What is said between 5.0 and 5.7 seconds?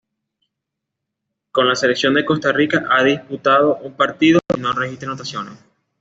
anotaciones.